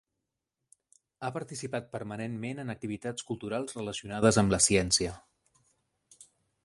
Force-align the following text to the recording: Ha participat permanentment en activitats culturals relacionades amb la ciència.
Ha 1.25 1.29
participat 1.35 1.91
permanentment 1.95 2.61
en 2.63 2.73
activitats 2.75 3.27
culturals 3.29 3.77
relacionades 3.81 4.41
amb 4.43 4.55
la 4.57 4.61
ciència. 4.71 5.15